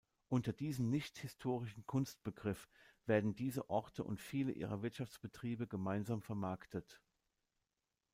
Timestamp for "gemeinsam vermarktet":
5.67-6.99